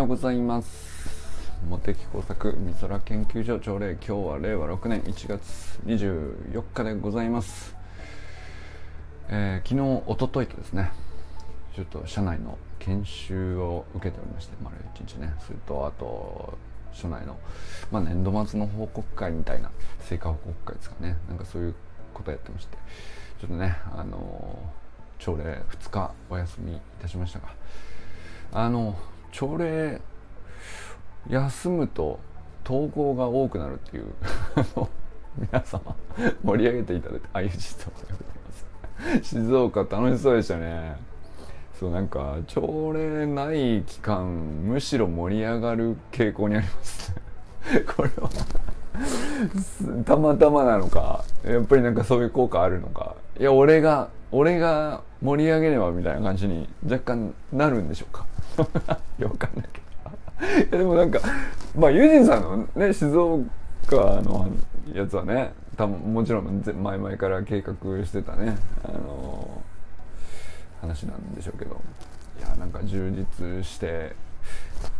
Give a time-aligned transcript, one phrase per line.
[0.00, 1.10] ようございます。
[1.68, 7.76] 茂木工作美空研究所朝礼今日は令和6年1月24日でございます、
[9.28, 10.90] えー昨日一昨日とですね
[11.76, 16.56] ちょっと社内の研修を受けておりまして丸一日ねそれとあと
[16.94, 17.38] 社内の、
[17.92, 21.18] まあ、年度末の報告会みたいな成果報告会ですかね。
[21.28, 21.74] なんかそういう
[22.14, 22.78] ことやってまして
[23.38, 24.58] ちょっとねあの
[25.18, 27.48] 朝礼2日お休みいたしましたが
[28.52, 28.96] あの
[29.32, 30.00] 朝礼
[31.28, 32.18] 休むと
[32.64, 34.06] 投稿が多くなるっていう
[35.38, 35.96] 皆様
[36.42, 38.24] 盛り上げていただいてあゆじと言われて
[39.14, 40.96] ます静岡楽しそうでしたね
[41.78, 48.30] そうなんか朝礼ない期間むしろ盛り上がる傾向にありますねこれは
[50.04, 58.26] たまたまなのかやっぱりなんかそういう効果あるのかいや俺が俺が盛り上げればみたいな感じに若干なるんでしょうか
[59.18, 59.90] いやわかんないけど。
[60.78, 61.20] でもなんか
[61.76, 63.40] まあユージンさんのね静岡
[64.22, 64.48] の
[64.92, 68.56] やつはね多分もちろん前々から計画してたね。
[68.84, 69.62] あの
[70.80, 71.80] 話なんでしょうけど。
[72.38, 74.16] いやなんか充実して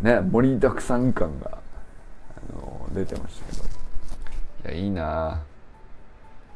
[0.03, 1.59] ね盛りだくさん感が
[2.37, 3.65] あの出てましたけど。
[4.73, 5.43] いやいいな。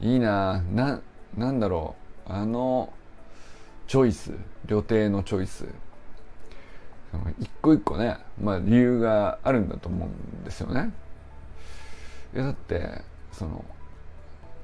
[0.00, 0.62] いいな。
[0.72, 1.00] な
[1.36, 1.94] なんだろ
[2.28, 2.32] う。
[2.32, 2.92] あの
[3.86, 4.32] チョイス。
[4.66, 5.64] 旅程のチョイス。
[7.38, 10.92] 一個一個ねまあ理由があるんだと思うんですよね。
[12.34, 13.64] いやだってその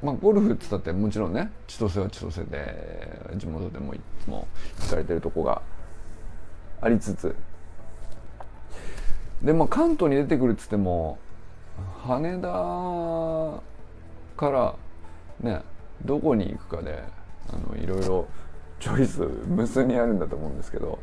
[0.03, 4.47] まあゴルフって言ったってもちろんね千歳は千歳で地元でもいつも
[4.81, 5.62] 行かれてるとこが
[6.81, 7.34] ありつつ。
[9.42, 11.19] でまあ関東に出てくるっつっても
[12.07, 12.48] 羽田
[14.37, 14.75] から
[15.41, 15.62] ね
[16.05, 17.03] どこに行くかで
[17.48, 18.27] あのいろいろ
[18.81, 20.98] チョイス無数にあるんだと思うんですけど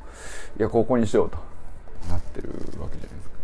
[0.59, 1.38] いやここにしようと。
[2.09, 3.38] なってるわけじゃないですか。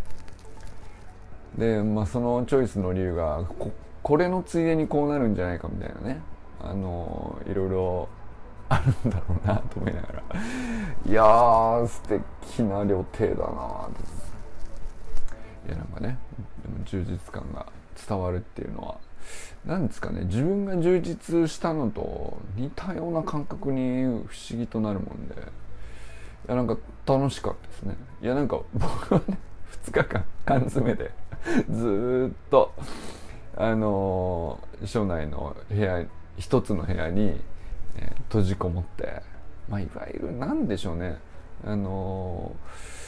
[1.57, 3.71] でまあそのチョイスの理由がこ
[4.01, 6.21] これのついでにこうなるんじゃないかみたいなね。
[6.61, 8.09] あのいろいろ
[8.69, 10.23] あるんだろうなと思いながら。
[11.05, 13.91] いやー素敵な旅程だなと
[15.67, 16.17] いやなんかね
[16.63, 17.65] でも充実感が
[18.07, 18.97] 伝わるっていうのは
[19.65, 24.07] なんですかね自分が充実したのと似たような感覚に不
[24.49, 25.35] 思議となるもんで。
[25.35, 25.37] い
[26.49, 27.95] やなんか楽しかったですね。
[28.21, 29.37] いやなんか 僕はね
[29.85, 31.11] 2日間缶詰で
[31.71, 32.73] ずっと
[33.55, 36.03] あのー署内の部屋
[36.37, 37.41] 一つの部屋に、
[37.95, 39.21] えー閉じこもって
[39.69, 41.17] まあいわゆるなんでしょうね
[41.65, 43.02] あのー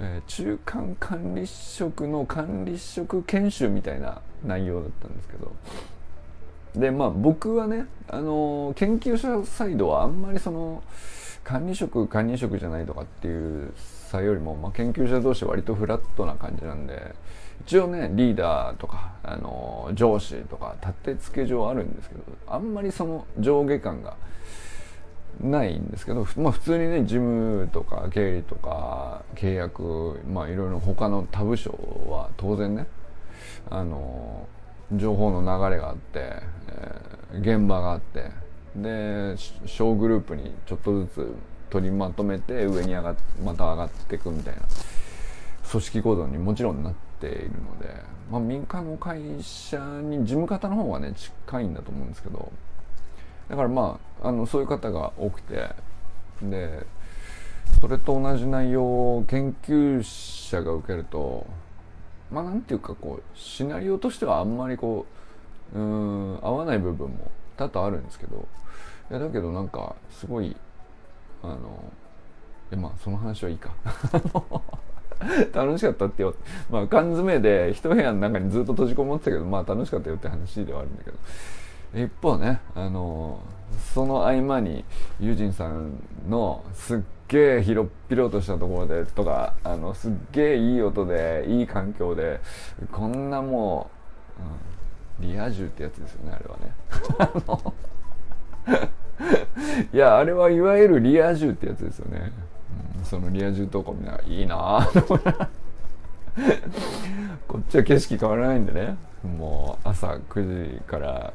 [0.00, 5.52] えー中間管理職の管理職研修みたいな内容だったんですけど。
[6.76, 10.82] でまあ僕はね、あのー研究者サイドはあんまりその
[11.42, 13.72] 管理職管理職じゃないとかっていう
[14.10, 17.14] 差よりも、まあ、研究者同士割とフラットな感じなんで
[17.66, 24.16] 一応ねリーダーとか、あのー上司とか立て付け上あるんですけどあんまりその上下感が
[25.40, 31.70] ないんですけど、まあ、普通にね事務とか経理とか契約まあいろいろ他の他部署
[32.08, 32.86] は当然ね
[33.70, 34.46] あの
[34.94, 36.20] 情報の流れがあって、
[36.68, 38.30] えー現場があって
[38.76, 41.34] で小グループにちょっとずつ
[41.70, 44.62] 取りまとめて上に上がっまた上がっていくみたいな
[45.70, 47.94] 組織構造にもちろんなっているので、
[48.30, 52.50] まあ、民間の会社に事務方の方がね近いんだと思うんですけど
[53.48, 55.70] だからまああのそういう方が多くて。
[56.42, 56.86] で
[57.80, 58.82] それと同じ内容
[59.18, 61.46] を研究者が受けると
[62.30, 65.06] まあなんていうかこうシナリオとしてはあんまりこ
[65.74, 68.46] ううん合わない部分も多々あるんですけど。
[69.10, 70.54] いやだけどなんかすごい
[71.42, 71.82] あの
[72.70, 73.70] いまあその話はいいか。
[75.52, 76.34] 楽しかったってよ。
[76.70, 81.16] まあ缶詰で一部屋の中にずっと閉じこもってたけどまあ楽しかったよって話ではあるんだけど。
[81.94, 83.40] 一方ねあの
[83.94, 84.84] その合間に
[85.20, 85.92] ユージンさん
[86.28, 92.40] のすっげえ広っ広としたところでとかあのすっげえいい音でいい環境で
[92.92, 93.90] こんなも
[94.38, 94.78] う、うん
[95.20, 96.74] リア充ってやつですよねあれはね。
[99.92, 102.30] いやあれはいわゆるリア充ってやつですよね、
[102.98, 105.00] うん、そのリア充投稿みんないいなぁ。
[105.06, 105.48] と思いながら
[107.48, 108.96] こっちは景色変わらないんでね。
[109.24, 111.32] もう朝9時から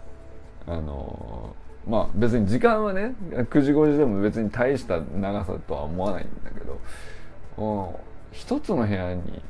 [0.68, 1.56] あの
[1.88, 8.00] まあ別に時間はね9時5時でも別に大した長さとは思わないんだけど
[8.32, 9.42] 一つの部屋に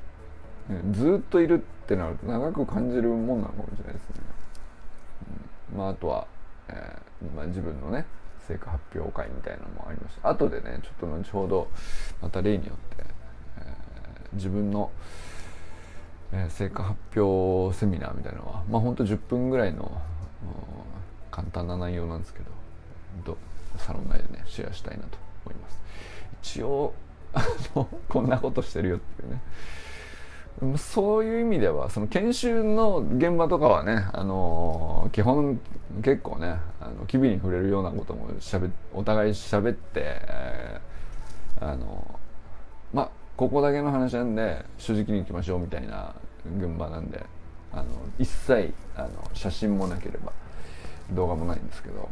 [0.70, 4.16] うんずっといるってなると長く感じるもんなのかもしれないですね。
[5.74, 6.28] うんまああとは、
[6.70, 8.06] えーまあ、自分のね
[8.48, 11.68] 成果発表会みたいなのもありました後でねちょっと後ほど
[12.22, 13.24] また例によって、えー
[14.36, 14.92] 自分の、
[16.32, 20.02] えー、成果発表セミナーみたいなのはまあほんと10分ぐらいの
[21.34, 22.42] 簡単な内容なんですけ
[23.26, 23.38] ど
[23.78, 25.82] サロン内でねシェアしたいなと思います。
[26.44, 26.94] 一応
[27.34, 27.44] あ
[27.76, 29.42] のこんなことしてるよっていうね。
[30.78, 35.60] そういう意味ではその研修の現場とかはね、あの基本
[36.04, 40.22] 結構ねあの機微に触れるようなこともしゃべお互い喋って、
[41.60, 42.20] あの
[42.94, 46.14] まあここだけの話なんで正直に行きましょうみたいな
[46.60, 47.26] 現場なんで
[47.72, 47.86] あの
[48.20, 50.32] 一切あの写真もなければ
[51.12, 52.10] 動画もないんですけど、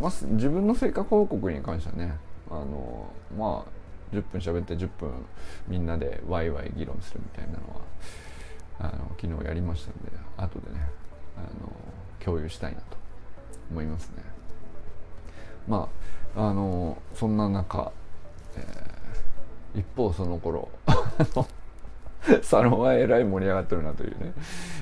[0.00, 2.16] まあ、自分の成果報告に関してはね
[2.50, 5.10] あのまあ10分喋って10分
[5.66, 7.80] みんなでワイワイ議論するみたいなのは
[8.78, 10.80] あの昨日やりましたんで後でね
[11.36, 11.72] あの
[12.20, 12.96] 共有したいなと
[13.70, 14.22] 思いますね。
[15.66, 15.88] ま
[16.36, 17.92] ああのそんな中、
[18.56, 20.68] えー、一方その頃
[22.42, 24.32] サロンはえらい盛り上がってるなというね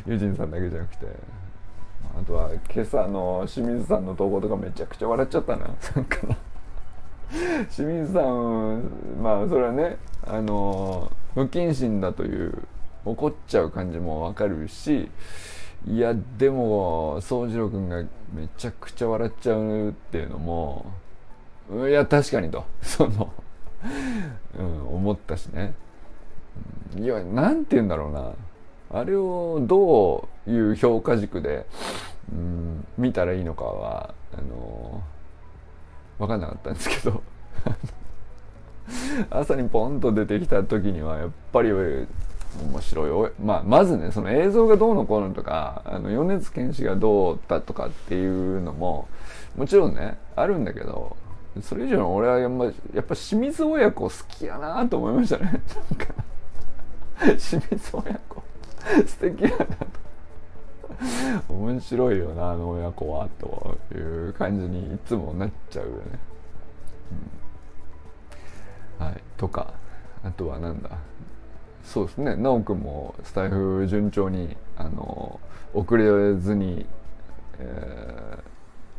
[0.07, 1.07] 友人さんだけじゃなくて
[2.19, 5.71] あとは今朝の清水さんの投稿とかめちゃくちゃ笑っちゃったな
[7.75, 8.83] 清水さん
[9.23, 12.63] まあそれはねあの不謹慎だという
[13.05, 15.09] 怒っちゃう感じもわかるし
[15.87, 20.87] いやでも宗次郎君がめちゃくちゃ笑っちゃうっていうのも
[21.89, 23.33] いや確かにとその、
[24.59, 25.75] うん、思ったしね。
[26.97, 28.33] いや何て言うんだろうな。
[28.93, 31.67] あれをどういう評価軸で、
[32.33, 35.03] うん、見たらいいのかはあの
[36.19, 37.23] 分かんなかったんですけど。
[39.31, 42.07] 朝にポンと出てきた時にはやっぱり面
[42.81, 43.31] 白い。
[43.43, 49.09] まあ、まずねその映像がどうのこうのとかあの米津玄師がどうだとかっていうのも
[49.57, 51.17] もちろんねあるんだけど
[51.63, 55.45] それ以上に俺はやっぱやっぱ清水親子好きやなと思いましたね。
[55.45, 56.15] なんか
[57.39, 58.43] 清水親子。
[59.07, 60.02] 素敵やなと。
[61.49, 63.99] 面白いよなあの親子はとい
[64.29, 65.97] う感じにいつもなっちゃうよね、
[69.01, 69.23] うん、はい。
[69.37, 69.75] とか
[70.25, 70.91] あとはなんだ。
[71.83, 72.37] そうですね。
[72.37, 75.41] 奈くんもスタイフ順調にあの
[75.75, 76.87] 遅れずに、
[77.59, 78.39] え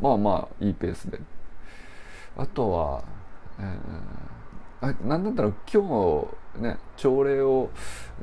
[0.01, 1.19] ー、まあまあいいペースで。
[2.35, 3.03] あとは、
[3.59, 6.27] えー、あなんだったら今日
[6.59, 7.69] ね朝礼を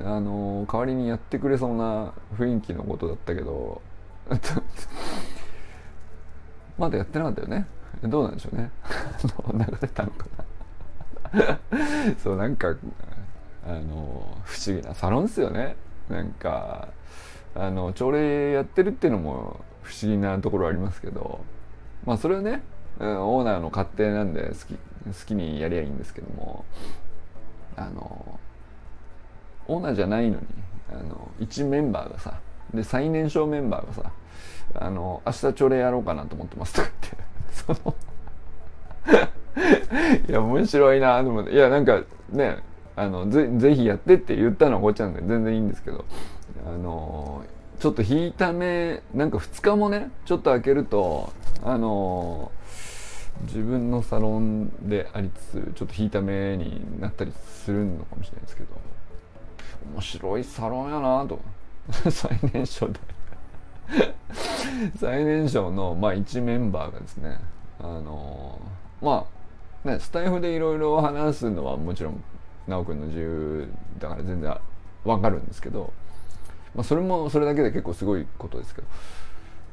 [0.03, 3.83] あの代わりにやってくれそうな雰囲気のことだったけど
[6.79, 7.67] まだやってなかったよね。
[8.05, 8.71] どうなんでしょうね。
[9.53, 10.27] 流れたのか
[11.33, 11.59] な。
[12.19, 12.75] そうなんか
[13.67, 15.77] あの不思議なサロンですよね。
[16.09, 16.89] なんか
[17.55, 21.41] あの朝礼やってるっていうのも不思議なところありますけど。
[22.07, 22.63] まあそれはね
[22.99, 26.65] オーナーの勝手なんで好き好きにやりゃいいんですけども。
[27.77, 28.39] あの
[29.69, 30.47] オーナーじゃないのに
[30.91, 32.41] あの1メンバーがさ
[32.75, 34.13] で最年少メンバーがさ
[34.75, 37.31] あの明日朝礼やろうかなと思ってますとか言って。
[37.75, 37.95] その
[40.29, 42.59] いや面白いなと思っていやなんかね
[42.97, 46.05] あのぜぜひやってって言ったのはこっちなんで全然いいんですけど
[46.67, 47.45] あの
[47.79, 51.33] ちょっと引いた目なんか2日もねちょっと開けると
[51.65, 52.53] あの
[53.43, 58.69] 自分のサロンでありつつちょっと引いた目になったりするのかもしれないですけど。
[59.93, 61.41] 面白いサロンやなと。
[62.11, 63.01] 最年少で。
[64.97, 67.39] 最年少の、まあ、1メンバーがですね
[67.81, 68.61] あの
[69.03, 69.27] ま
[69.85, 72.23] あねスタイフでいろいろ話すのはもちろん
[72.69, 73.69] 修くんの自由
[73.99, 74.57] だから全然
[75.05, 75.93] わかるんですけど、
[76.75, 78.89] まあ、それもそれだけで結構すごいことですけど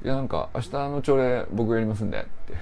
[0.05, 2.59] いやなんか明日の朝礼僕やりますんでっていう。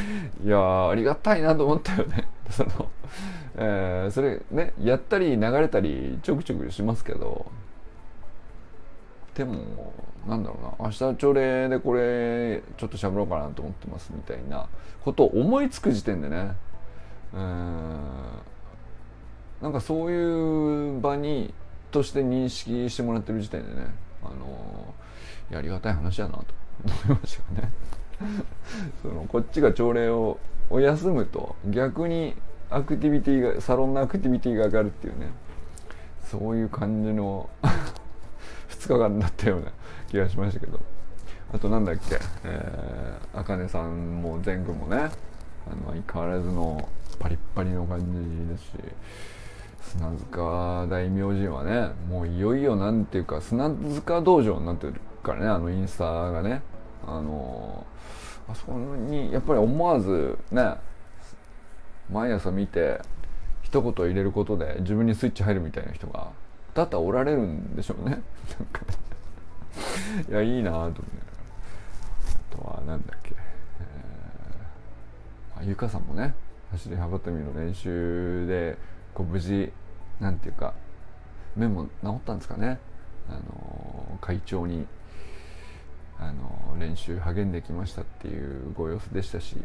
[0.44, 2.70] いやありがたいなと思ったよね その、
[3.56, 7.46] えー、それねやったり流れたりちょくちょくしますけど
[9.34, 9.92] でも
[10.26, 14.66] なんだろうな明日朝礼でこれちょっと喋ろうかなと思ってますみたいな
[15.04, 16.52] ことを思いつく時点でね
[17.32, 18.00] うん
[19.60, 21.52] なんかそういう場に
[21.90, 23.86] として認識してもらってる時点でね
[24.22, 24.94] あの
[25.50, 26.44] やりがたい話やなと
[26.84, 27.72] 思いましたよね。
[29.02, 30.38] そのこっちが朝礼を
[30.70, 32.34] を休むと逆に
[32.70, 35.28] アクティビティがサロンのアクティビティが上がるっていうね。
[36.30, 37.48] そういう感じの
[38.68, 39.72] 2日間だったような
[40.08, 40.78] 気がしましたけど。
[41.54, 42.18] あとなんだっけ？
[43.32, 45.10] あかねさんも全部もねあの
[45.92, 46.86] 相変わらずの
[47.18, 48.70] パリッパリの感じですし
[49.96, 56.60] 砂塚大明神はねもういよいよなんていうか砂塚道場になってるからねあのインスタがね。
[57.06, 57.86] あの
[58.48, 60.74] あそこにやっぱり思わずね
[62.10, 63.00] 毎朝見て
[63.62, 66.30] 一言入れることで自分にスイッチ入るみたいな人が
[66.74, 68.22] 多々おられるんでしょうね。
[70.28, 71.00] いやいいなと思って
[72.52, 73.34] あとは何だっけ、
[75.60, 76.34] えー、ゆかさんもね
[76.72, 78.78] 走り幅跳びの練習で
[79.14, 79.72] こう無事
[80.18, 80.74] なんていうか
[81.54, 82.78] 目も治ったんですかね。
[83.28, 84.86] あの会長に
[86.20, 89.56] あの練習励んできましたっていうご様子でしたし、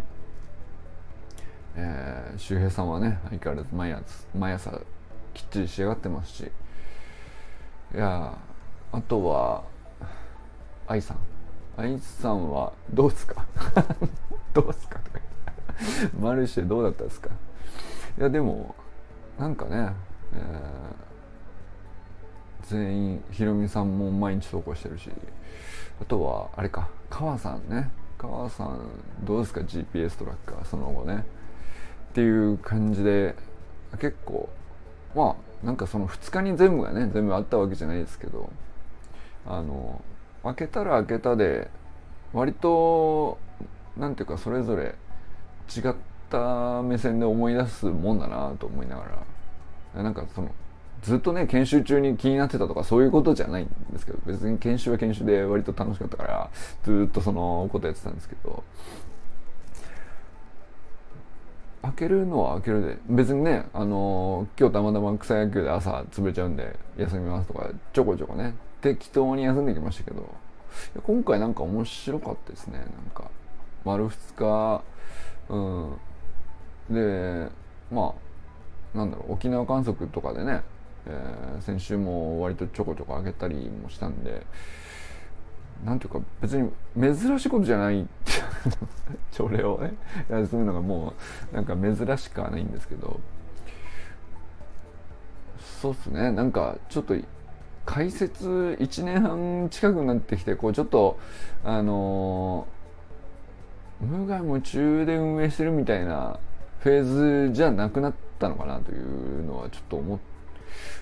[1.76, 4.04] えー、周平さんはね相変わらず毎朝
[4.38, 4.72] 毎朝
[5.34, 6.52] きっちり仕上がってますし
[7.96, 8.38] いや
[8.92, 9.64] あとは
[10.88, 11.18] 愛さん。
[11.76, 13.44] 愛さんはどうですか？
[14.54, 15.00] どうですか？
[15.00, 15.20] とか
[16.20, 17.32] マルシェどうだったですか？
[18.20, 18.76] いやでも
[19.40, 19.92] なんかね、
[20.36, 25.10] えー、全員ひろみさんも毎日投稿してるし
[26.04, 26.90] あとはあれか。
[27.10, 27.90] 川さんね。
[28.18, 28.90] 川さん
[29.24, 31.24] どうですか？GPS トラッカーその後ね。
[32.10, 33.36] っていう感じで
[34.02, 34.50] 結構
[35.16, 38.50] まあなんかその2日に全部がね全部あったわけじゃないですけど
[39.48, 40.02] あの
[40.44, 41.70] 開けたら開けたで
[42.34, 43.38] 割と
[43.96, 44.96] なんていうかそれぞれ
[45.74, 45.94] 違っ
[46.30, 49.06] た目線で思い出すもんだなと思いなが
[49.96, 50.04] ら。
[50.04, 50.52] なんかその
[51.04, 56.50] ずっとね研修中に気になってたとかそういうことじゃないんですけど別に研修は研修で割と楽しかったから
[56.84, 58.64] ずっとそのことやってたんですけど。
[61.84, 70.34] 開けるのは開けるで別にねあの今日たまたま草野球で朝潰れちゃうんで休みますとかちょこちょこね適当に休んできましたけど。
[71.04, 73.30] 今回なんか面白かったですねなんか。
[73.86, 74.84] 丸2日
[75.50, 75.98] うん。
[76.90, 77.50] で
[77.92, 78.14] ま
[78.94, 80.62] あなんだろう沖縄観測とかでね
[81.08, 84.46] えー、先週も割とちょこちょこ上げたりもしたんで
[85.84, 88.08] なんていうか別に珍しいことじゃない
[89.32, 89.94] 朝礼 をね
[90.30, 91.14] 休むのがも
[91.52, 93.20] うなんか珍しくはないんですけど
[95.82, 96.32] そうっすね。
[96.32, 97.14] なんかちょっと
[97.86, 101.20] 解説1年半近くなってきてこうちょっと
[101.66, 106.40] あのー、無我夢中で運営してるみたいな
[106.80, 110.33] フェーズじゃなくなったのかなというのはちょっと思って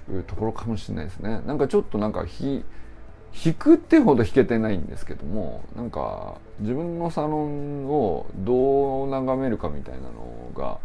[0.10, 1.42] うところかもしれないですね。
[1.46, 10.80] なんかちょっとなんか弾くってほど弾けてないんですけどもなんか自分のサロンをどう眺めるかみたいなのが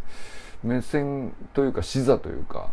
[0.62, 2.70] 目線というか視座というか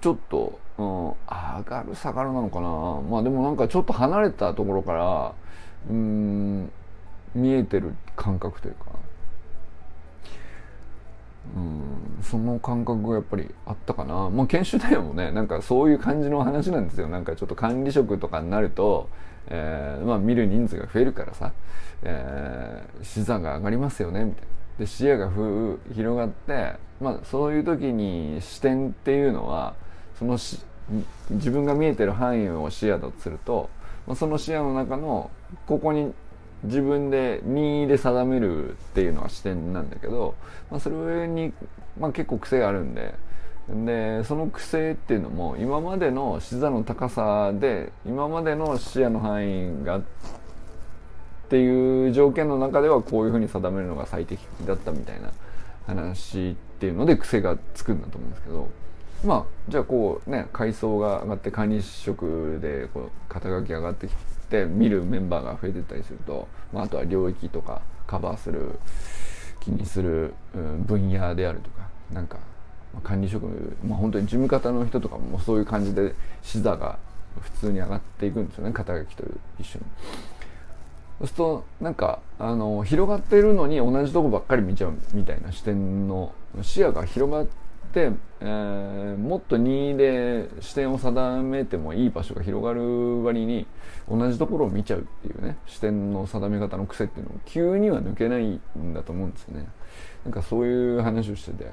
[0.00, 1.16] ちょっと、うん、上
[1.64, 2.68] がる下がるなのかな。
[3.10, 5.34] まあでもなんかちょっと離れたところから
[5.90, 6.70] うん
[7.34, 9.01] 見えてる感覚というか。
[11.56, 12.22] うん。
[12.22, 14.30] その感覚がやっぱりあったかな。
[14.30, 17.08] まあ研修内容もねなんかそういう感じの話なんですよ。
[17.08, 19.08] なんかちょっと管理職とかになると、
[19.48, 21.52] えー、まあ見る人数が増えるからさ、
[22.02, 24.48] えー、資産が上がりますよねみたいな。
[24.78, 29.74] で視野がふ広がってまあそういう時に視点っていうのは
[30.18, 30.60] そのし
[31.30, 33.70] 自分が見えてる範囲を視野だとすると、
[34.06, 35.30] まあ、その視野の中の
[35.66, 36.12] ここに
[36.64, 40.34] 自分で任意で定めるっていうのは視点なんだけど、
[40.70, 41.52] まあ、それに、
[41.98, 43.14] まあ、結構癖があるんで。
[43.68, 50.02] でその癖っていうのも今までの視座の高さで今までの視野の範囲がっ
[51.48, 55.30] ていう条件の中ではこういうふうに定めるのが最適だったみたいな
[55.86, 58.68] 話っていうので癖がつくんだと思うんですけど。
[59.24, 68.78] まあじゃあこうね階層が上がって管理職でこう肩書き上がってきてって見るメンバーが増えてたりすると、まあ、あとは領域とかカバーする
[69.60, 70.34] 気にする、
[70.86, 72.38] 分野であるとかなんか、
[73.02, 73.46] 管理職、
[73.82, 76.98] まあ、本当に事務方の人とかもそういう感じで視座が
[77.40, 79.24] 普通に上がっていくんですよね肩書きと
[79.58, 79.84] 一緒に。
[81.20, 86.32] そうするとなんかあの広がってるのに同じとこばっかり見ちゃうみたいな視点の
[86.62, 87.61] 視野が広がって、
[88.00, 93.66] えー、もっと2で視点を定めてもいい場所が広がる割に
[94.08, 99.68] 同じところを見ちゃうっていうね視点の定め方の癖っていうのを急には抜けないんだと思うんですよね。
[100.24, 101.70] なんかそういう話をしてて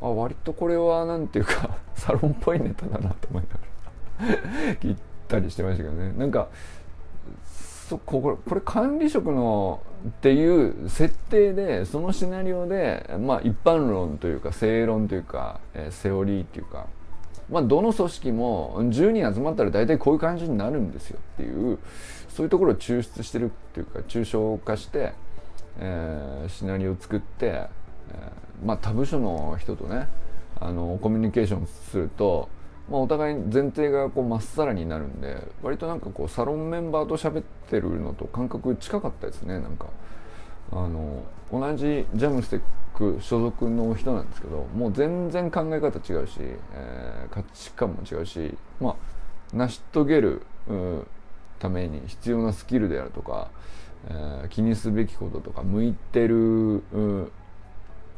[0.00, 6.12] あ割とこれは何ていうか サロンっぽいネタだなと思いながら 聞いたりしてましたけどね。
[6.16, 6.48] なんか
[7.88, 16.86] そこれこれ管理職のっていう設定でそのシナリオでまあ一般論というか正論というか、えー、セオリーっていうか
[17.50, 21.78] まあ、どの組織も10人集まったら大体こういう感じになるんですよっていう
[22.28, 25.14] そういうところを抽出してるっていうか抽象化して、
[25.78, 30.08] えー、シナリオを作って、えー、まあ他部署の人とね
[30.60, 32.48] あのコミュニケーションすると、
[32.90, 39.86] まあ、お互い前提がこうまっさらになるんで割となんかこうサロンメンバーと喋ってるのと感覚近かったですねなんか。
[40.70, 42.60] あの同じジャムステッ
[42.94, 48.96] ク所属の人なんですけどもう全然考え方違うし、えー、価値観も違うしまあ
[49.56, 50.42] 成し遂げる
[51.58, 53.50] ために必要なスキルであるとか、
[54.08, 56.82] えー、気にすべきこととか向いてる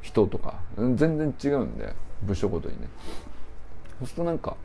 [0.03, 2.89] 人とか全然違うんで部署ごとにね
[4.01, 4.57] そうするとなんか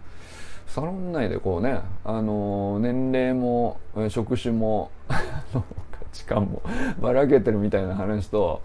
[0.67, 5.63] サロン内でこうね、あの、年齢も職種も 価
[6.11, 6.61] 値観も
[6.99, 8.61] ばらけてるみたいな話と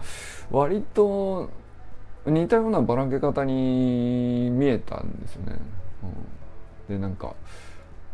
[0.51, 1.51] 割と
[2.27, 5.59] 似たようなばらけ方に見えたんですよね。
[6.89, 7.35] うん、でなんか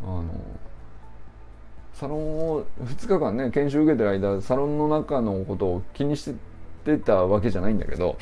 [0.03, 0.25] あの
[1.95, 6.37] サロンを2日間ね研修受けてる間サロンの中のことを気にして
[6.99, 8.17] たわけじゃないんだけど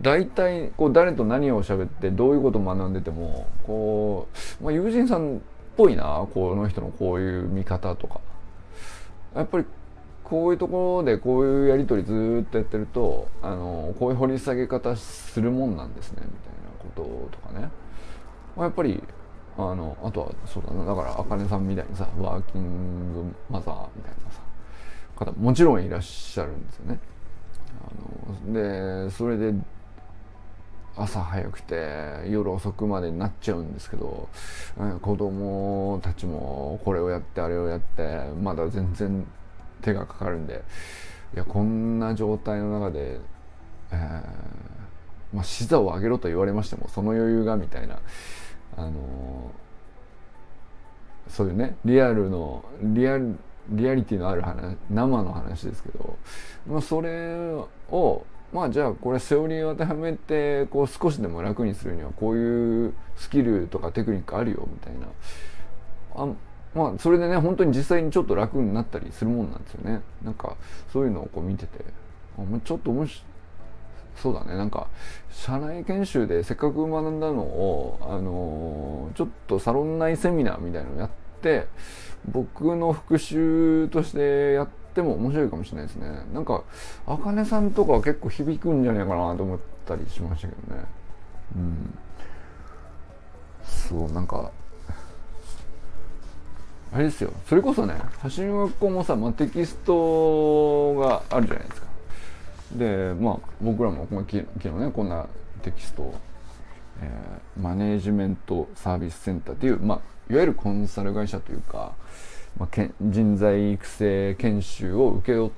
[0.00, 4.28] 大体こう誰と何を喋ってどういうことを学んでてもこ
[4.60, 5.40] う、まあ、友人さんっ
[5.76, 8.20] ぽいなこの人のこういう見方とか
[9.34, 9.64] やっぱり
[10.24, 17.70] こういうところでこういうやり取りずっとやってるとあのこういう掘り下げ方するもんなんですねみたいなこととかね、
[18.56, 19.02] まあ、やっぱり
[19.56, 24.42] あのあとはそうだなだからあかねさんみたいにさワーキングマザーみたいなさ
[25.18, 26.98] 方もちろんいらっしゃるんですよね。
[27.80, 29.54] あのでそれで
[30.96, 34.28] 朝早くて夜遅くまでになっちゃうんですけど、
[35.00, 38.02] 子供たちもこれをやってあれをやって
[38.42, 39.24] まだ全然
[39.80, 40.64] 手がかかるんで
[41.34, 43.20] いやこんな状態の中で、
[43.92, 44.22] えー、
[45.32, 48.00] まあ、視座を上げろと言われましてもその余裕がみたいな、
[48.76, 53.38] あのー、そういうねリアルのリアル
[53.68, 56.16] リアリティのある話生の話ですけど、
[56.66, 57.36] まあ、それ
[57.90, 65.06] をまあじゃあこれセオリーを当てはめてこう少しでも楽にするにはこういうスキルとかテクニックあるよみたいな。
[66.14, 66.28] あ
[66.74, 70.00] まあそれでね本当に実際にちょっと楽になったりするもんなんですよね。
[70.22, 70.56] なんか
[70.92, 71.84] そういうのをこう見てて。
[72.38, 73.22] あちょっと面白
[74.16, 74.56] そうだね。
[74.56, 74.88] なんか
[75.30, 81.66] 社内研修でせっかく学んだのをあのー、ちょっとサロン内セミナーみたいなのをやって
[82.26, 86.08] 僕の復習としてやっても面白いかもしれないですね。
[86.32, 86.62] なんか
[87.06, 90.84] あかねさんとかは結構響くんじゃないかなと思ったりしましたけどね。
[91.56, 91.98] うん。
[93.64, 94.50] そうなんか
[96.92, 97.32] あれですよ。
[97.46, 97.94] それこそね
[98.36, 101.86] 橋の学校もさ、まあ、テキストがあるじゃないですか。
[102.76, 105.26] でまあ僕らも昨日ねこんな
[105.62, 106.14] テキストを
[107.00, 111.92] えー、マネージメントサービスセンターっていう、まあ、いわゆるコンサル会社というか、
[112.58, 115.50] まあ、け人材育成研修を請け負っ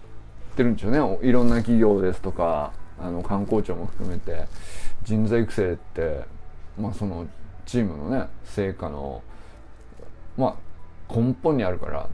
[0.56, 1.18] てるんですよね。
[1.22, 4.46] いろんな企業ですとかあの観光庁も含めて
[5.02, 6.24] 人材育成って、
[6.78, 7.26] まあ、その
[7.64, 9.22] チームのね成果の
[10.36, 10.58] ま
[11.08, 12.08] あ根本にあるから。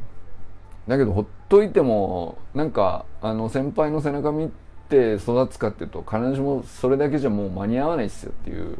[0.87, 8.79] だけどほっといてもなんかあの先輩の背中見て育つかっていうと必ずしもそれだけじゃもう間に合わないっすよっていう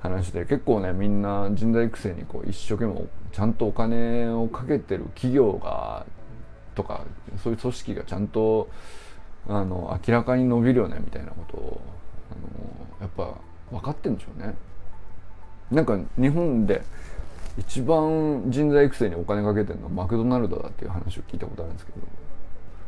[0.00, 6.04] 話で結構ねみんな人材育成にこう一生懸命ちゃんとお金をかけてる企業が
[6.74, 7.04] とか
[7.42, 8.68] そういう組織がちゃんと
[9.48, 11.80] あの明らかに伸びるよねみたいなことを
[12.30, 13.34] あのやっぱ
[13.70, 14.54] 分かってんでしょうね。
[15.70, 16.82] なんか日本で
[17.58, 21.98] 一番人材育成にお金かけてるのはマクドナルドだっていう話を聞いたことあるんですけど、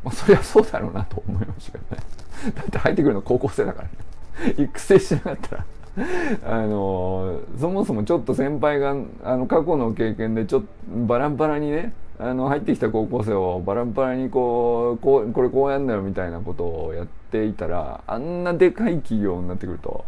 [0.07, 2.03] まあ、そりゃそうだろうなと思いましたけどね。
[2.55, 4.55] だって入ってくるの高校生だからね。
[4.64, 5.64] 育成しなかったら。
[6.47, 10.69] あのそもそもちょっと先輩があの過去の経験でちょっと
[11.07, 20.05] バランバラにねあの入ってきた高校生をバランバラにこうこうこれこうやんだよみたいなことをやっていたらあんなでかい企業になってくると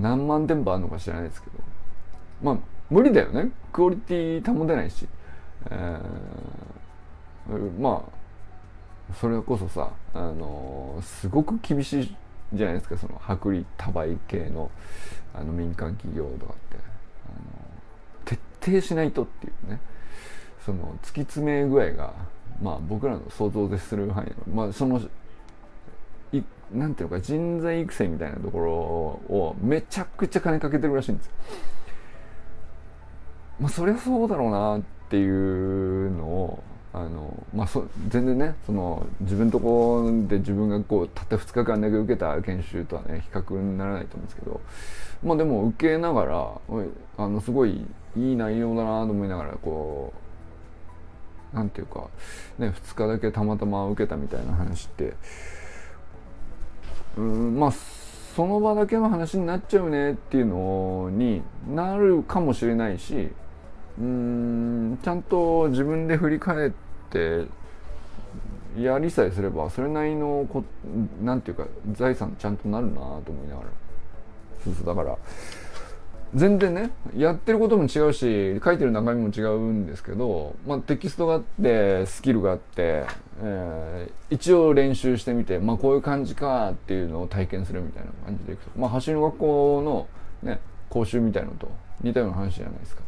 [0.00, 1.62] 何万店舗あるのか知らないですけど。
[2.42, 2.56] まあ
[2.88, 3.50] 無理だよね。
[3.72, 5.06] クオリティ保てないし、
[5.70, 8.19] えー、まあ
[9.18, 12.16] それこそさあのすごく厳しい
[12.52, 14.70] じゃないですかその薄利多売系の
[15.34, 16.76] あの民間企業とかって
[17.26, 19.80] あの徹底しないとっていうね
[20.64, 22.12] その突き詰め具合が
[22.60, 25.00] まあ僕らの想像でする範囲のまあその
[26.32, 26.42] い
[26.72, 31.32] なんていうか人材育成みたいなところをめちゃくちゃ金かけてるらしいんですよ。
[33.60, 36.62] まあそりゃそうだろうなっていうのを
[36.92, 44.60] あのまあそ全然ねその自分とこで自分がこうたった2日間だけ受けた研修とはね比較にならないと思うんですけど
[45.22, 46.60] まあでも受けながら
[47.16, 50.12] あのすごいいい内容だなと思いながらこ
[51.52, 52.08] うなんていうか
[52.58, 55.14] ね2日だけたまたま受けたみたいな話って
[57.16, 63.30] うんまあその場だけの話になっちゃうねっていうのになるかもしれないし
[63.98, 66.70] うんちゃんと自分で振り返っ
[67.10, 67.46] て
[68.78, 70.64] やりさえすればそれなりのこ
[71.22, 73.68] なんていうか財産ちゃんとなるなと思いながら
[74.64, 75.18] そうそうだから
[76.34, 83.04] 全然ねやってることも違うし書いてる中身も違うんですけど、まあ、テキストがあってスキルがあって、
[83.42, 89.82] えー、一応練習してみて、まあ、こういう感じかっていうのを体験するみたいな感じでいくと、まあ、走りの学校
[90.44, 91.68] の、ね、講習みたいのと
[92.00, 93.02] 似たような話じゃないですか。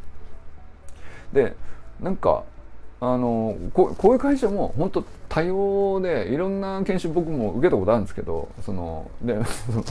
[1.33, 1.55] で
[2.01, 2.45] なんか
[3.01, 9.37] あのここういう会社も本当多様でいろんな研修僕も受けたことあるんですけどそので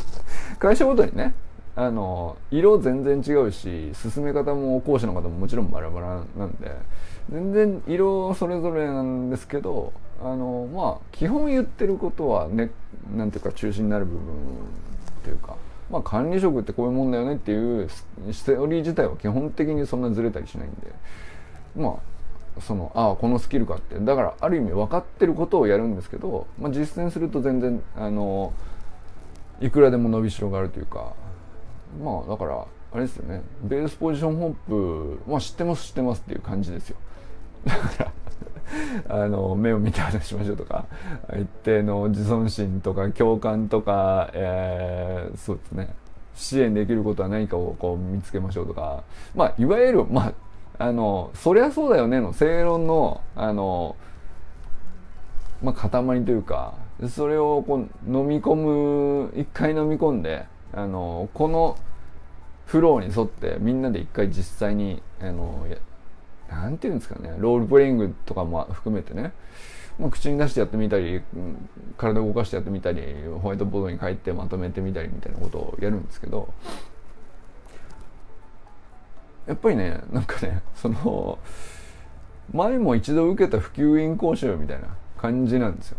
[0.60, 1.34] 会社ごとにね
[1.76, 6.72] あの色全然違うし進め方も講師の方ももちろんバラバラなんで
[7.30, 9.92] 全然色それぞれなんですけど
[10.24, 12.72] あのまあ基本言ってることはね
[13.16, 14.22] なんていうか中心になる部分
[15.24, 15.56] というか
[15.90, 17.90] まあ管理職ってこういうもんだよねっていう
[18.32, 20.94] ストーリー自体は基本的にそんなずれたりしないんで
[21.76, 22.00] ま
[22.58, 23.98] あそのああこのスキルかって。
[24.00, 28.54] だからある意味分かってることをやるんですけど、まあ、実践すると全然あの
[29.62, 31.14] いくらでも伸びしろがあるというか
[32.04, 33.42] まあだからあれですよね。
[33.64, 36.98] ベースポジションホップまあ知ってます知ってますっていう感じですよ。
[37.66, 38.12] だから
[39.24, 40.86] あの目を見て話しましょうとか
[41.34, 45.94] 一定の自尊心とか共感とか、えー、そうですね。
[46.36, 49.04] 支援できることは何かをこう見つけましょうとか
[49.36, 50.34] まあいわゆるまあ
[50.82, 53.96] あのそりゃそうだよねの正論のあの
[55.62, 55.89] まあ塊
[56.26, 56.74] というか
[57.08, 61.78] それをこう飲み込む一回飲み込んであのこの
[62.65, 65.67] フローに沿ってみんなで一回実際にあの
[66.50, 69.34] なんていうんですかねロールプレイングとかも含めてね、
[70.00, 71.22] まあ、口に出してやってみたり、
[71.98, 73.04] 体を動かしてやってみたり
[73.41, 76.54] ホワイトボードに書いてまとめてみたりみたいなことをやるんですけど
[79.48, 81.40] やっぱりねなんかねその
[82.54, 85.98] 前も一度受けた普及員講習みたいな感じなんですよ。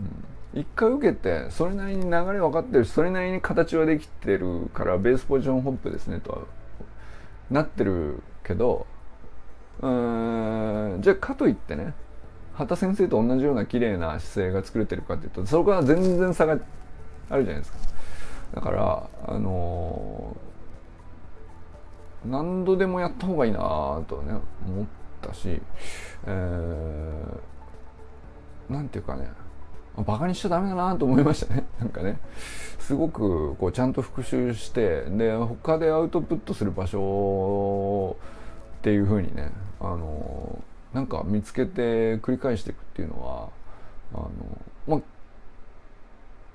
[0.00, 6.38] うん一回受けてそれなりに流れ分かってるしそれなりに形はできてるからベースポジションホップですねとは
[7.50, 8.86] なってるけど
[9.82, 11.92] うんじゃあかといってね
[12.54, 16.58] 畑先生と同じような綺麗な姿勢が作れてるかっていうとそこは全然差が
[17.28, 17.78] あるじゃないですか
[18.54, 20.36] だからあの、
[22.24, 23.58] 何度でもやった方がいいな
[24.08, 24.34] とね
[24.66, 24.86] 思っ
[25.22, 25.60] たし、
[26.26, 29.28] えー、なんていうかね
[29.96, 31.64] バカにしちゃダメだなと思いましたね。
[31.80, 32.18] なんかね
[32.78, 38.16] すごくこうちゃんと復習してで他でアウトプットする場所
[38.78, 39.50] っていうふうにね
[39.80, 43.48] あのなんか見つけて繰り返していくっていうのは
[44.14, 44.30] あの
[44.86, 45.02] ま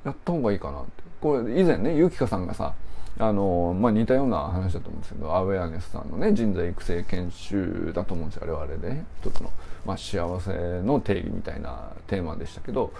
[0.05, 1.03] やった方がいいかなって。
[1.21, 2.73] これ以前ねゆきかさんがさ
[3.19, 8.89] あのまあ、似たような話だと思うんですけどアウェアネスさんのね人材育成研修だと思うんですよあれはあれで。
[8.89, 9.51] ね一つの、
[9.85, 12.91] まあ、幸せの定義みたいなテーマでしたけど。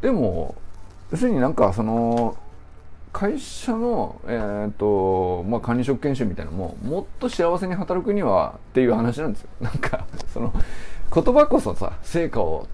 [0.00, 0.54] でも
[1.10, 2.36] 要するになんかその
[3.12, 9.48] 会社の、えーとまあ、管理職研修みたいなのももっと幸せに働くにはっていう話なんですよ。
[9.62, 10.52] なんかその
[11.14, 12.66] 言葉こそさ成果を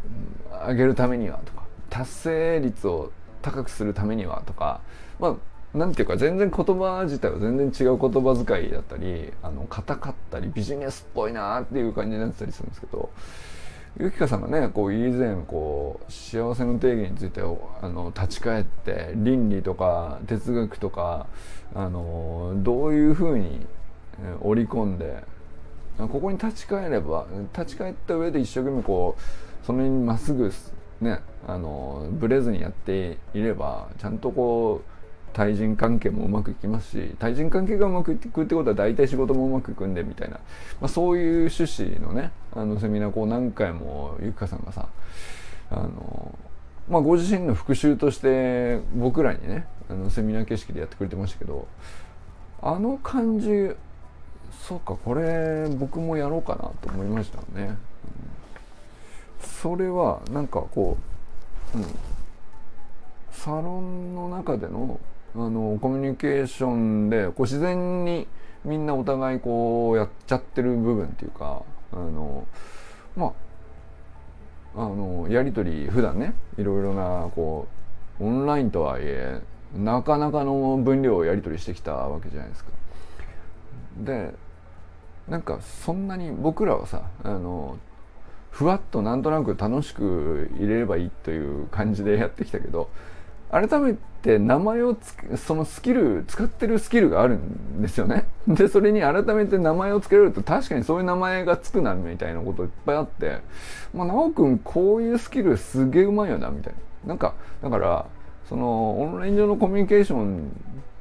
[0.66, 4.80] 上げるためにはとか達成率を高くするためにはとか
[5.18, 5.34] まあ
[5.74, 13.10] なんていうか全然言葉自体は全然違う言葉遣いだったりあの硬かったりビジネスっぽいなっていう感じになってたりするんですけど
[13.98, 21.26] ゆきかさんがねこう以前こう幸せの定義についてあの立ち返って倫理とか哲学とか
[21.74, 23.60] あのどういうふうに
[24.40, 25.22] 織り込んで
[25.98, 30.52] ここに立ち返れば立ち返った上で一生懸命こうその辺にまっすぐ
[31.00, 34.89] ねあのブレずにやっていればちゃんとこう
[35.32, 40.36] 対人関係もうまくいきますし対人関係がうまくいくってことは大体仕事もうまくいくんでみたいな、
[40.80, 44.88] まあ、そういう趣旨のねあのセミナーこう何回もゆきかさんがさ
[45.70, 46.38] あの、
[46.88, 51.66] まあ、ご自身の復習として僕らにねあのセミナー形式でやってくれてましたけど
[52.62, 53.74] あの感じ
[54.66, 57.76] そうかこれ僕もやろうかなと思いましたね。
[59.40, 60.96] それはなんかこ
[61.74, 61.84] う、うん、
[63.32, 65.00] サロンの中での
[65.34, 68.26] あのコミュニケーションでこう自然に
[68.64, 71.62] みんなお互いこうやっちゃってる部分っていうか
[71.92, 72.46] あの
[73.16, 77.66] まああのやり取り普段ねいろいろなこ
[78.20, 79.40] うオンラインとはいえ
[79.76, 82.70] なかなかの分量をやり取りしてきたわけじゃないですか。
[83.98, 84.34] で
[85.28, 87.78] なんかそんなに僕らはさあの
[88.50, 92.90] ふわっとなんとなく楽しく入れればいいという感じでやってきたけど
[93.50, 98.26] 改めて名前をつけそのスキル使ってるスキルがあるんですよね。
[98.46, 103.40] でそれに改めて名前を付けられると確かにそういう名前がつくなみたいなこといっぱいあって。
[103.92, 107.08] まあ奈くんこういうスキルすげえうまいよなみたいな。
[107.08, 108.06] なんかだから
[108.48, 110.52] そのオンライン上のコミュニケーション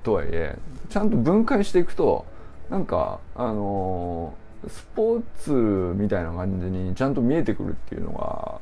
[0.03, 0.57] とはいえ
[0.89, 2.25] ちゃんと分解していくと
[2.69, 4.33] なんかあの
[4.67, 5.51] スポーツ
[5.97, 8.59] みたいな感じにちゃんと見えてくるっていうのが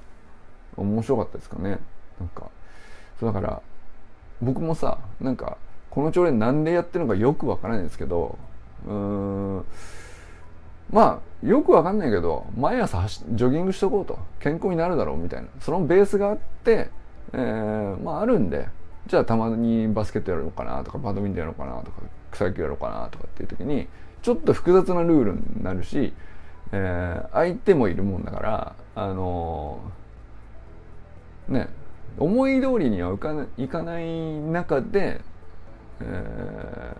[0.78, 1.80] 面白かったですかね。
[2.20, 2.50] なんか
[3.20, 3.62] そうだから
[4.42, 5.58] 僕もさなんか
[5.90, 8.38] この朝礼なんでやってるのかよくわからないんですけど
[8.86, 9.66] うーん
[10.92, 14.18] まあよくわかんないけど毎朝ジョギングしとこうと。
[14.40, 15.48] 健康になるだろうみたいな。
[15.60, 16.90] そのベースがあって、
[17.34, 18.68] えー、まああるんで
[19.08, 23.88] じゃあたまにバスケットやろうかなとかバドミントンやろうかなとか草野球やろうかなとかっていう時に
[24.22, 26.14] ちょっと複雑なルールになるし、
[26.72, 31.70] えー、相手もいるもんだからあのー、ね
[32.18, 34.06] 思い通りにはいかないかない
[34.40, 35.22] 中で、
[36.02, 36.98] え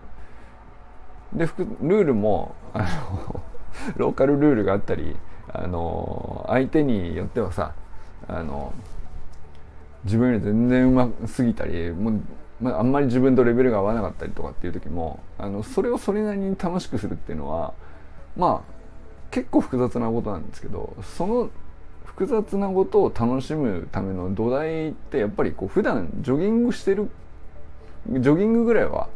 [1.34, 1.46] ー、で
[1.82, 3.42] ルールもあの
[3.96, 5.16] ローカルルールがあったり
[5.52, 7.72] あの相手によってはさ
[8.28, 8.72] あの
[10.04, 12.20] 自分より全然うますぎたりもう、
[12.60, 17.72] まあ、あんまり自分とレベルが合わなかったりとかっていう時もあのそれをそれなりに楽しくするっていうのは
[18.36, 18.78] まあ
[19.30, 21.50] 結構複雑なことなんですけどその
[22.18, 27.08] 複雑なことを楽しむための土台ってやっぱりこう普段ジョギングしてる
[28.08, 29.08] ジョギングぐらいは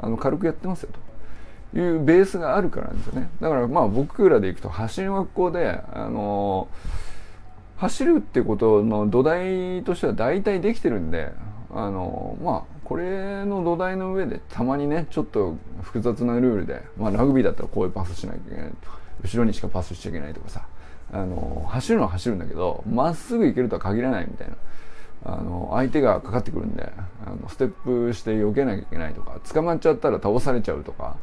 [0.00, 0.90] あの軽くやってますよ
[1.72, 3.30] というベースがあるからなんですよね。
[3.40, 6.66] だからまあ僕らでいくと走りの学校であの
[7.76, 11.30] 走るってことの土台としては大体できてるんで
[11.72, 18.76] あのまあこれの土台の上でたまにねちょっと複雑なルールで、まあ、ラグビーだったらこういうパスしなきゃいけないと
[19.22, 20.66] 後ろにしかパスしちゃいけないとかさ
[21.12, 24.56] あの走るのは走るんだけどまっすぐ行けるとは限らないみたいな
[25.24, 26.92] あの相手がかかってくるんで
[27.26, 31.16] あのステップして避けなきゃいけないとか捕まっちゃったら倒されちゃうとか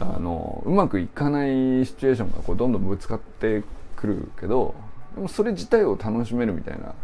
[0.00, 3.62] あのうまくいかないシチュエーションがこうどんどんぶつかって
[3.96, 4.74] くるけど
[5.14, 6.94] でもそれ自体を楽しめるみたいな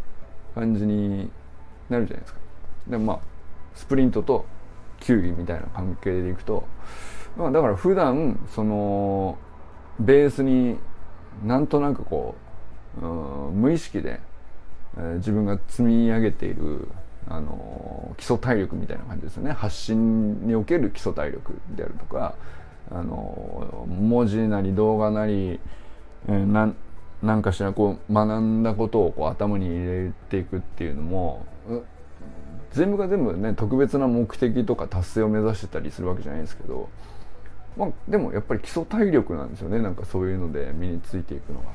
[0.55, 1.31] 感じに
[1.89, 2.39] なるじゃないですか。
[2.89, 3.19] でまあ
[3.75, 4.45] スプリントと
[5.01, 6.65] 球技みたいな関係でいくと、
[7.37, 9.39] まあ、だから普段その
[9.99, 10.79] ベースに
[11.45, 12.35] なんとなくこ
[13.01, 14.21] う、うん無意識で、
[14.97, 16.89] えー、自分が積み上げている、
[17.29, 19.53] あの基礎体力みたいな感じですよね。
[19.53, 22.35] 発信における基礎体力であるとか、
[22.91, 25.59] あの文字なり動画なり、
[26.29, 26.77] えー、なん
[27.23, 31.47] 何かしらこう学んだことをこう頭に入れていくっていうのも
[32.73, 36.89] 全部が全部ね特別な目的とか達成を目指してたりするわけじゃないですけど
[37.77, 39.79] まあ、でもやっぱり基礎体力なんですよね。
[39.81, 41.67] なんかそういうので身についていくのが。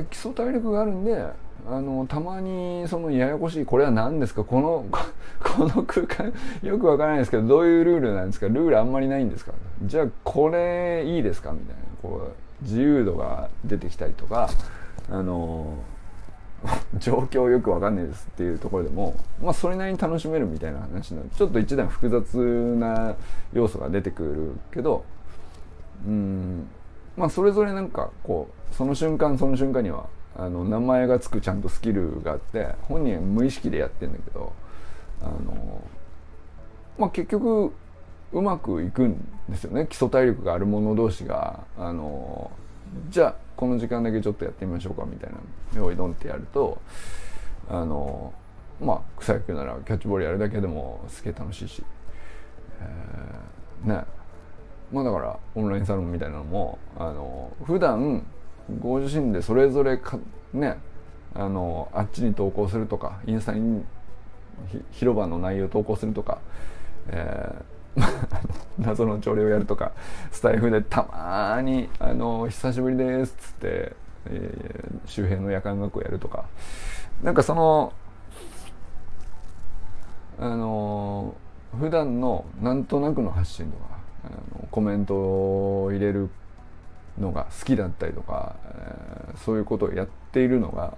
[0.00, 1.24] で基礎体力があるんで
[1.68, 4.44] あのたまにそのややこしいこれは何ですか？
[4.44, 4.84] この
[5.42, 8.48] この空間よくわからないですけどどういうルールなんですか？
[8.48, 9.52] ルールあんまりないんですか？
[9.82, 11.52] じゃあこれいいですか？
[11.52, 11.74] みたいな。
[12.02, 14.48] こう自由度が出てきたりとか
[15.10, 15.74] あの
[16.98, 22.36] 状況よくわかんないですっていうところでも、まあ、それなりに楽しめるみたいな話なのちょっと一段複雑
[22.76, 23.14] な
[23.52, 25.04] 要素が出てくるけど
[26.06, 26.66] うん
[27.16, 34.52] まあそれぞれなんかこうその瞬間その瞬間にはあの名前が付くちゃんとスキルがあって本人は無意識でやってんだけど
[35.22, 35.82] あの、
[36.98, 37.72] まあ、結局
[38.32, 39.16] うまくいくん
[39.48, 39.86] ですよね。
[39.88, 42.50] 基礎体力がある者同士があの
[43.08, 45.38] じゃあこの時間だけちょっとやってみましょうかみたいな
[45.74, 46.78] 用意ドンってやると
[47.68, 48.32] あの
[48.80, 51.82] まあ草野球ならキャッチボールやるだけでもすげえ楽しいし、
[52.80, 54.04] えー、ね。
[54.92, 58.24] まあだからオンラインサロンみたいなのもあの普段
[58.80, 60.18] ご自身でそれぞれか
[60.52, 60.78] ね
[61.34, 63.84] あのあっちに投稿するとかインスタに
[64.92, 66.40] 広場の内容投稿するとか、
[67.08, 67.75] えー
[68.78, 69.92] 謎の朝礼をやるとか
[70.30, 76.44] スタイフでたまにあの「久しぶりです」っつって、えー、周辺の夜間学校やるとか。
[77.22, 77.92] なんかその
[80.38, 81.34] あの
[81.78, 83.84] 普段のなんとなくの発信とか
[84.24, 84.28] あ
[84.58, 86.28] のコメントを入れる
[87.18, 90.94] のが好きだったりとか、えー、そういうことをやっているのが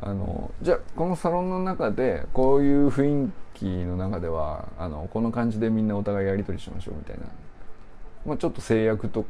[0.00, 7.24] あのじゃあこのサロンの中でこういう雰囲気の中ではあのこの感じでみんなお互いやり取りしましょうみたいな、
[8.26, 9.24] まあ、ちょっと制約と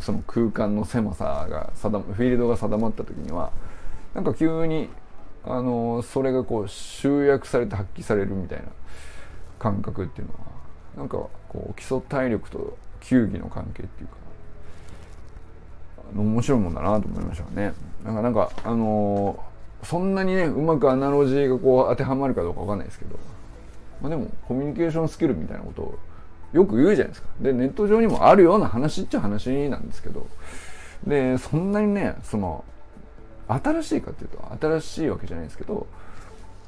[0.00, 3.50] その空間の狭さが定フィールドが定まった時には
[4.14, 4.88] なんか急に
[5.44, 8.64] あのそれがこう集約されて発揮されるみたいな
[9.58, 10.40] 感覚っていうのは
[10.96, 11.18] なんか
[11.48, 14.14] こう基礎体力と球技の関係っていうか
[16.14, 17.72] 面白いもんだなと思いましたね。
[18.04, 19.42] なんかなんかあの
[19.82, 23.18] そんなにねうまくアナロジーがこう当てはまるかどうかわかんないですけど、
[24.00, 25.98] まあ、でもコミュニケーションスキルみたいなことを
[26.52, 27.28] よく言うじゃないですか。
[27.40, 30.26] でネット上にもあるような話っちゃ話なんですけど。
[31.06, 32.64] でそんなにねその
[33.48, 35.86] 新しいかっていうと新しいわけじゃないですけど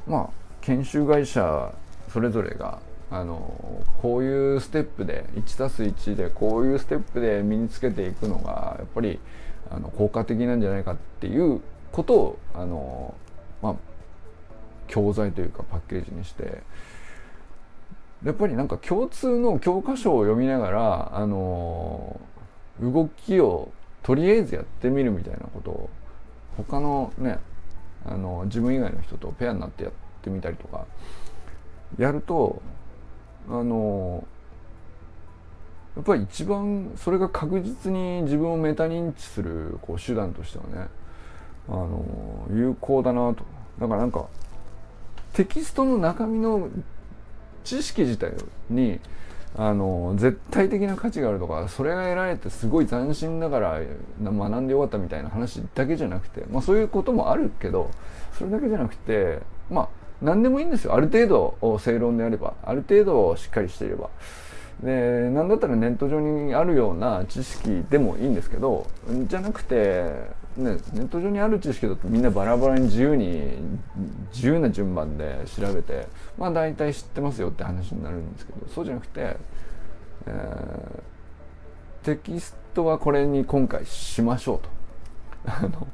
[0.06, 0.28] まあ
[0.60, 1.72] 研修会社
[2.12, 9.18] それぞれがあのこういうステップで 1+1 でこういうステップで身につけていくのがやっぱり
[9.70, 11.60] あの効果的なんじゃないかっていう
[11.90, 13.14] ことをあの、
[13.62, 13.74] まあ、
[14.86, 16.62] 教材というかパッケージにして
[18.24, 22.20] やっぱりなんか共通の教科書を読みながらあの
[22.80, 23.70] 動きを
[24.02, 25.90] とりあえずやってみるみたいなことを
[26.56, 27.38] 他のね
[28.04, 30.86] あの自分以外の人とペアになってやってみたりとか
[31.98, 32.60] やると
[33.48, 34.26] あの
[35.96, 40.88] やっぱり一番それが確実に自分をメタ認知するこう手段としてはね
[41.68, 43.44] あの有効だなと。
[43.78, 44.26] だからなんか
[45.32, 46.68] テキストの中身の
[47.68, 48.32] 知識自体
[48.70, 48.98] に
[49.54, 53.80] あの絶対的な価値があるとかそれが得られてすごい斬新だから
[54.22, 57.90] 学んでよかったみたいな話だけじゃなくて、まあ、そういうこともあるけど
[58.38, 59.88] それだけじゃなくてまあ
[60.22, 60.94] 何でもいいんですよ。
[60.94, 64.08] ある程度正論であればある程度しっかりしていれば。
[64.82, 68.86] で何だったらネット上にあるような知識でもいいんですけど
[69.26, 70.04] じゃなくて、
[70.58, 73.52] ね、ネット上にある知識だとみんなバラバラに自由に
[74.34, 79.36] 自由な順番で調べてまあ大体知ってますよって話になるんですけどそうじゃなくて、
[80.26, 84.68] えー、テキストはこれに今回しましょうと。
[85.46, 85.86] あの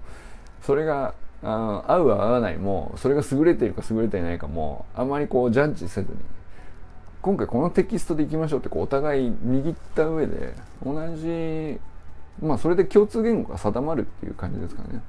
[0.63, 6.17] それがあ合う合わないもそれが優れているか優れていないかもあまりこうジャッジせずに
[7.21, 11.79] 今回このテキストでいきましょうってこうお互い握った上で同じ
[12.43, 15.03] まあそれで共通言語が定まるっていう感じですかね。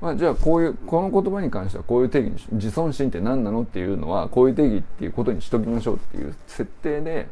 [0.00, 7.28] まあ、じゃあこういうこの言葉に関してはこういう定義に自尊心って何なのっていうのはこういう定義っていうことにしときましょうっていう設定で、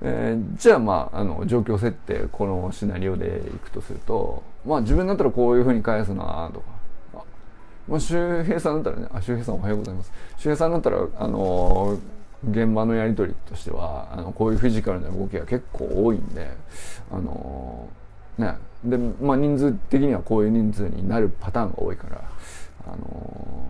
[0.00, 6.80] えー、じゃあまああの状況設定このシナリオでいくとするとまあ自分だったらこういうふうに返すなとか
[7.90, 10.12] まあ、周平さんだったらね、あ、周平さんおはようございます。
[10.36, 16.50] 周平さんだったら、あのー、現場のやり取りとしては、あの、こういうフィジカルな動きが結構多いんで、
[17.10, 17.99] あのー、
[18.40, 22.24] ね、で、まあ、人数的にはこういう人数になるパターンが多いから、
[22.86, 23.68] あの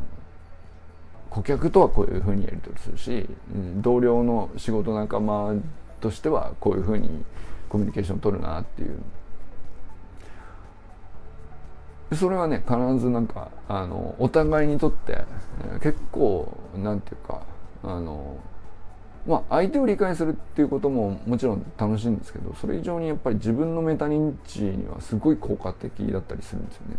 [1.31, 3.29] ー、顧客とはこういうふうにやり取りするし、
[3.77, 5.55] 同僚の仕事仲間
[6.01, 7.25] としてはこういうふうに
[7.69, 8.99] コミュニケーションを取るなっていう。
[12.17, 15.25] それはね必ずなんかあのお互いにとって、
[15.81, 17.43] 結構なんていうか
[17.85, 18.37] あの
[19.27, 26.97] まあ相手を理解するっていうことももちろん楽しいんですけどそれ以上にやっぱり自分のメタ認知にはすごい効果的だったりするんですよね。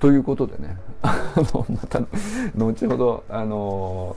[0.00, 1.12] ということでね ま
[1.88, 2.00] た
[2.54, 4.16] 後ほどあの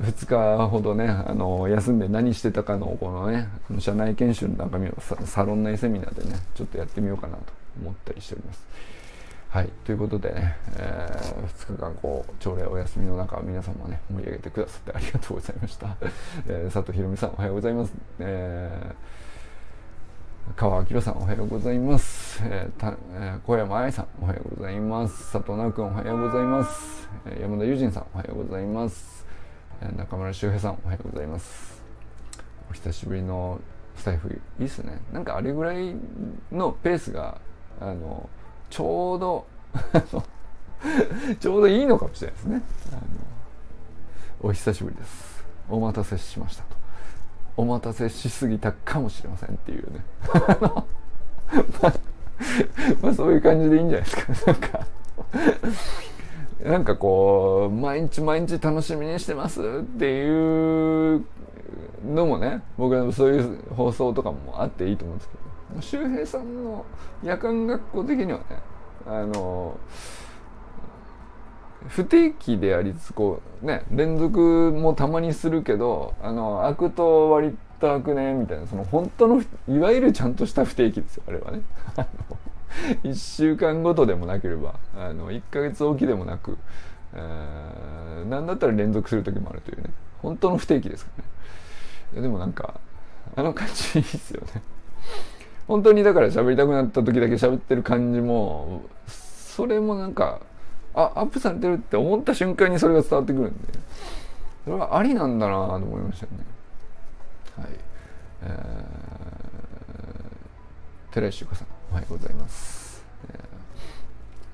[0.00, 7.42] 2日ほどねあの休んで何してたかのこのね社内研修の中身をサロン内セミナーでねちょっとやってみようかなと
[7.80, 8.93] 思ったりしております。
[9.54, 15.96] はい、ということでね、えー、2日間こう朝礼お休みの中皆さんもね盛り上げてくださってありがとうございました、
[16.48, 25.32] えー、佐藤ひろみさんおはようございます、えー、川明さんおはようございます、えーたえー、小山愛さんおはようございます。
[25.32, 29.24] 佐藤直君おはようございます、えー、山田友人さんおはようございます、
[29.82, 31.80] えー、中村修平さんおはようございます。
[32.68, 33.60] お久しぶりの
[33.94, 34.98] スタイフいいっすね。
[35.12, 35.94] なんかあれぐらい
[36.50, 37.38] のペースが
[37.80, 38.28] あの
[38.70, 39.46] ちょうど
[41.40, 42.62] ちょうどいいのかもしれないですね。
[42.92, 43.00] あの
[44.42, 45.44] お久しぶりです。
[45.68, 46.76] お待たせしましたと。
[47.56, 50.04] お待たせしすぎたかもしれませんっていうね。
[51.80, 51.94] まあ、
[53.00, 54.52] まあそういう感じでいいんじゃないですか。
[54.52, 54.86] なんか
[56.64, 59.64] なんかこう毎日毎日楽しみにしてますっ
[59.98, 61.24] ていう
[62.06, 65.53] のもね僕はそういう放送とかもあっていいと思うんですけど。
[65.80, 66.84] 周平さんの
[67.22, 68.44] 夜間学校的にはね
[69.06, 69.78] あの
[71.88, 81.62] 不定期でありつつこうね連続もたまにするけどあの開くと割と開くねみたいなその本当のいわゆるちゃんとした不定期ですよあれはね。
[83.04, 86.58] 1週間ごとでもなければあの1ヶ月おきでもなく、
[87.12, 89.90] えー、何だったら連続する時もあるというね。
[90.20, 91.24] 本当の不定期ですから
[92.16, 92.22] ね。
[92.22, 92.80] でもなんか
[93.36, 94.62] あの感じいいですよね。
[95.66, 100.40] 本当にだから喋りたくなった時だけ喋ってる感じもそれもなんか
[100.94, 103.78] あアップされてるって思った瞬間にそれが伝わってくるんで。
[104.64, 106.32] それはありなんだなと思いましたね。
[107.58, 107.66] はい。
[108.42, 113.02] えー、寺石由香さんおはようございます、
[113.32, 113.38] え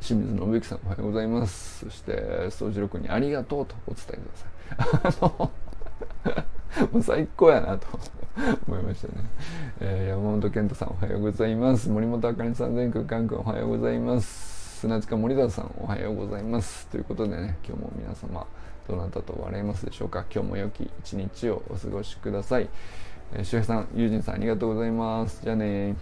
[0.00, 1.86] 清水信之さんおはようございます。
[1.86, 5.22] そして宗次郎君にありがとうとお伝えください。
[5.22, 5.50] あの
[6.92, 7.86] もう最高やなと。
[8.66, 9.14] 思いましたね、
[9.80, 11.88] えー、山本健太さんおはようございます。
[11.91, 14.80] 森本あかりさん全国韓国おはようございます。
[14.80, 16.86] 砂塚森田さんおはようございます。
[16.88, 18.47] ということでね今日も皆様
[18.88, 20.24] どなたと笑いますでしょうか。
[20.32, 22.68] 今日も良き一日をお過ごしください、
[23.34, 25.41] えー、周平さん、友人さんありがとうございます。
[25.43, 25.97] じゃあね